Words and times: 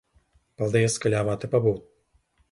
Paldies, 0.61 0.95
ka 1.03 1.11
ļāvāt 1.15 1.41
te 1.43 1.49
pabūt. 1.51 1.85